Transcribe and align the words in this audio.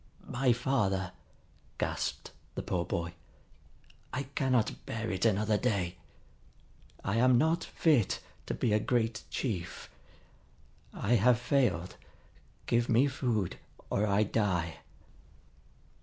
"My 0.27 0.51
father," 0.51 1.11
gasped 1.77 2.31
the 2.55 2.63
poor 2.63 2.85
boy. 2.85 3.13
"I 4.11 4.23
cannot 4.23 4.83
bear 4.87 5.11
it 5.11 5.25
another 5.25 5.59
day. 5.59 5.97
I 7.03 7.17
am 7.17 7.37
not 7.37 7.63
fit 7.63 8.19
to 8.47 8.55
be 8.55 8.73
a 8.73 8.79
great 8.79 9.23
chief. 9.29 9.91
I 10.91 11.17
have 11.17 11.37
failed. 11.39 11.97
Give 12.65 12.89
me 12.89 13.05
food, 13.05 13.57
or 13.91 14.07
I 14.07 14.23
die!" 14.23 14.79